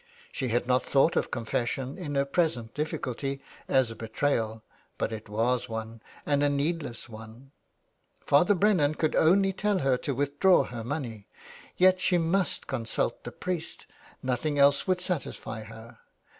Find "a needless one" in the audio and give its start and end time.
6.41-7.51